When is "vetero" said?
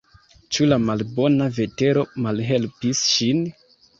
1.59-2.05